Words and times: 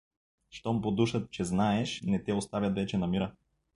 Щом 0.49 0.81
подушат, 0.81 1.31
че 1.31 1.43
знаеш, 1.43 2.01
не 2.01 2.23
те 2.23 2.33
оставят 2.33 2.75
вече 2.75 2.97
на 2.97 3.07
мира. 3.07 3.31